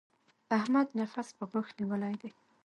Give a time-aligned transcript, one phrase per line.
[0.57, 2.29] احمد نفس په غاښ نيولی دی.